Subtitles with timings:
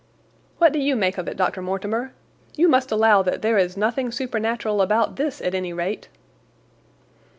[0.57, 1.61] "What do you make of it, Dr.
[1.61, 2.11] Mortimer?
[2.55, 6.07] You must allow that there is nothing supernatural about this, at any rate?"